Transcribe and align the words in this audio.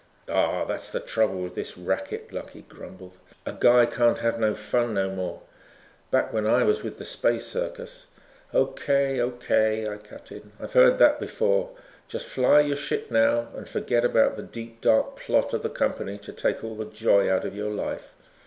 "Aw, 0.27 0.65
that's 0.65 0.91
the 0.91 0.99
trouble 0.99 1.41
with 1.43 1.53
this 1.53 1.77
racket," 1.77 2.33
Lucky 2.33 2.63
grumbled, 2.67 3.17
"a 3.45 3.53
guy 3.53 3.85
can't 3.85 4.17
have 4.17 4.39
no 4.39 4.55
fun 4.55 4.95
no 4.95 5.11
more. 5.11 5.43
Back 6.09 6.33
when 6.33 6.47
I 6.47 6.63
was 6.63 6.81
with 6.81 6.97
the 6.97 7.03
Space 7.03 7.45
circus" 7.45 8.07
"Okay, 8.65 9.21
okay," 9.21 9.87
I 9.87 9.97
cut 9.97 10.31
in, 10.31 10.53
"I've 10.59 10.73
heard 10.73 10.97
that 10.97 11.19
before. 11.19 11.75
Just 12.07 12.25
fly 12.25 12.61
your 12.61 12.77
ship, 12.77 13.11
now, 13.11 13.49
and 13.55 13.69
forget 13.69 14.03
about 14.03 14.37
the 14.37 14.41
deep 14.41 14.81
dark 14.81 15.17
plot 15.17 15.53
of 15.53 15.61
the 15.61 15.69
company 15.69 16.17
to 16.17 16.33
take 16.33 16.63
all 16.63 16.73
the 16.75 16.85
joy 16.85 17.29
out 17.29 17.45
of 17.45 17.55
your 17.55 17.69
life. 17.69 18.15